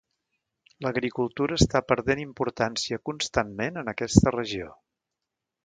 L'agricultura 0.85 1.57
està 1.61 1.81
perdent 1.91 2.23
importància 2.23 3.01
constantment 3.11 3.81
en 3.83 3.93
aquesta 3.95 4.35
regió. 4.39 4.75